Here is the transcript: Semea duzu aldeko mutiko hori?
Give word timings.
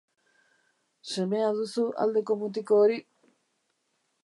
Semea 1.09 1.51
duzu 1.59 1.85
aldeko 2.05 2.39
mutiko 2.45 2.83
hori? 2.87 2.99